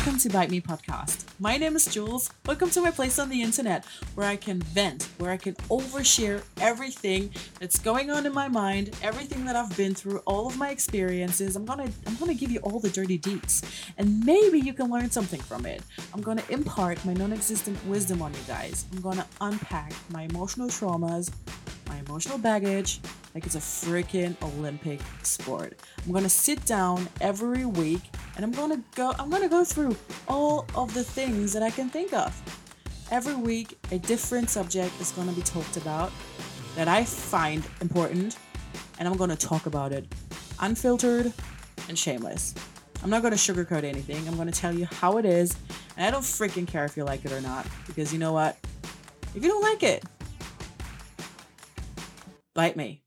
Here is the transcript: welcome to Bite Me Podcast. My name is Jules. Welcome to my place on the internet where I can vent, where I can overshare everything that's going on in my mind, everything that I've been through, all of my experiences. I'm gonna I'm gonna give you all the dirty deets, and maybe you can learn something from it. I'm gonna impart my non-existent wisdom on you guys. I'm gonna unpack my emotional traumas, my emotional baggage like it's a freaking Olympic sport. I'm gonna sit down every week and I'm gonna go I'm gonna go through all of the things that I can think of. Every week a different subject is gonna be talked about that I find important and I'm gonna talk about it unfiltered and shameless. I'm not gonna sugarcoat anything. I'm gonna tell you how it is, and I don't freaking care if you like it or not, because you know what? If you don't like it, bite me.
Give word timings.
welcome 0.00 0.18
to 0.18 0.30
Bite 0.30 0.50
Me 0.50 0.62
Podcast. 0.62 1.26
My 1.38 1.58
name 1.58 1.76
is 1.76 1.84
Jules. 1.84 2.30
Welcome 2.46 2.70
to 2.70 2.80
my 2.80 2.90
place 2.90 3.18
on 3.18 3.28
the 3.28 3.42
internet 3.42 3.84
where 4.14 4.26
I 4.26 4.34
can 4.34 4.58
vent, 4.62 5.10
where 5.18 5.30
I 5.30 5.36
can 5.36 5.52
overshare 5.68 6.42
everything 6.58 7.28
that's 7.58 7.78
going 7.78 8.10
on 8.10 8.24
in 8.24 8.32
my 8.32 8.48
mind, 8.48 8.96
everything 9.02 9.44
that 9.44 9.56
I've 9.56 9.76
been 9.76 9.94
through, 9.94 10.20
all 10.24 10.46
of 10.46 10.56
my 10.56 10.70
experiences. 10.70 11.54
I'm 11.54 11.66
gonna 11.66 11.90
I'm 12.06 12.16
gonna 12.16 12.32
give 12.32 12.50
you 12.50 12.60
all 12.60 12.80
the 12.80 12.88
dirty 12.88 13.18
deets, 13.18 13.62
and 13.98 14.24
maybe 14.24 14.58
you 14.58 14.72
can 14.72 14.90
learn 14.90 15.10
something 15.10 15.40
from 15.40 15.66
it. 15.66 15.82
I'm 16.14 16.22
gonna 16.22 16.44
impart 16.48 17.04
my 17.04 17.12
non-existent 17.12 17.76
wisdom 17.84 18.22
on 18.22 18.32
you 18.32 18.40
guys. 18.48 18.86
I'm 18.92 19.02
gonna 19.02 19.26
unpack 19.42 19.92
my 20.12 20.22
emotional 20.22 20.68
traumas, 20.68 21.30
my 21.90 21.98
emotional 21.98 22.38
baggage 22.38 23.00
like 23.34 23.46
it's 23.46 23.54
a 23.54 23.58
freaking 23.58 24.36
Olympic 24.42 25.00
sport. 25.22 25.78
I'm 26.04 26.12
gonna 26.12 26.28
sit 26.28 26.64
down 26.64 27.08
every 27.20 27.64
week 27.64 28.02
and 28.36 28.44
I'm 28.44 28.52
gonna 28.52 28.82
go 28.94 29.12
I'm 29.18 29.30
gonna 29.30 29.48
go 29.48 29.64
through 29.64 29.96
all 30.28 30.66
of 30.74 30.92
the 30.94 31.04
things 31.04 31.52
that 31.52 31.62
I 31.62 31.70
can 31.70 31.88
think 31.88 32.12
of. 32.12 32.34
Every 33.10 33.34
week 33.34 33.78
a 33.90 33.98
different 33.98 34.50
subject 34.50 35.00
is 35.00 35.12
gonna 35.12 35.32
be 35.32 35.42
talked 35.42 35.76
about 35.76 36.12
that 36.76 36.88
I 36.88 37.04
find 37.04 37.64
important 37.80 38.36
and 38.98 39.08
I'm 39.08 39.16
gonna 39.16 39.36
talk 39.36 39.66
about 39.66 39.92
it 39.92 40.06
unfiltered 40.60 41.32
and 41.88 41.98
shameless. 41.98 42.54
I'm 43.02 43.10
not 43.10 43.22
gonna 43.22 43.36
sugarcoat 43.36 43.84
anything. 43.84 44.26
I'm 44.28 44.36
gonna 44.36 44.52
tell 44.52 44.74
you 44.74 44.86
how 44.86 45.16
it 45.16 45.24
is, 45.24 45.56
and 45.96 46.06
I 46.06 46.10
don't 46.10 46.22
freaking 46.22 46.66
care 46.66 46.84
if 46.84 46.96
you 46.96 47.04
like 47.04 47.24
it 47.24 47.32
or 47.32 47.40
not, 47.40 47.66
because 47.86 48.12
you 48.12 48.18
know 48.18 48.32
what? 48.32 48.58
If 49.34 49.42
you 49.42 49.48
don't 49.48 49.62
like 49.62 49.82
it, 49.82 50.04
bite 52.54 52.76
me. 52.76 53.02